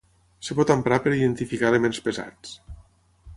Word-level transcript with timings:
Es 0.45 0.47
pot 0.59 0.71
emprar 0.75 0.97
per 1.03 1.13
identificar 1.17 1.69
elements 1.73 2.01
pesats. 2.09 2.57